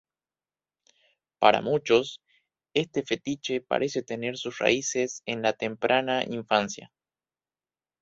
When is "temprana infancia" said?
5.53-6.91